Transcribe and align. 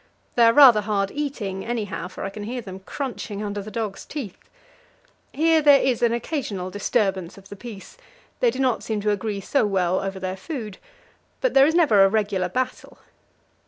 They 0.33 0.45
are 0.45 0.51
rather 0.53 0.81
hard 0.81 1.11
eating, 1.11 1.63
anyhow, 1.63 2.07
for 2.07 2.23
I 2.23 2.31
can 2.31 2.45
hear 2.45 2.59
them 2.61 2.79
crunching 2.79 3.43
under 3.43 3.61
the 3.61 3.69
dogs' 3.69 4.03
teeth. 4.03 4.49
Here 5.31 5.61
there 5.61 5.79
is 5.79 6.01
an 6.01 6.11
occasional 6.11 6.71
disturbance 6.71 7.37
of 7.37 7.49
the 7.49 7.55
peace; 7.55 7.97
they 8.39 8.49
do 8.49 8.57
not 8.57 8.81
seem 8.81 8.99
to 9.01 9.11
agree 9.11 9.41
so 9.41 9.63
well 9.67 9.99
over 9.99 10.19
their 10.19 10.37
food, 10.37 10.79
but 11.39 11.53
there 11.53 11.67
is 11.67 11.75
never 11.75 12.03
a 12.03 12.09
regular 12.09 12.49
battle. 12.49 12.97